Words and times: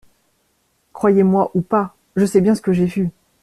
Croyez-moi 0.93 1.51
ou 1.53 1.61
pas, 1.61 1.95
je 2.15 2.25
sais 2.25 2.41
bien 2.41 2.55
ce 2.55 2.63
que 2.63 2.73
j’ai 2.73 2.85
vu. 2.87 3.11